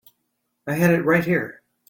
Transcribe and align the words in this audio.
I 0.65 0.73
had 0.73 0.89
that 0.95 1.03
right 1.03 1.23
here. 1.23 1.61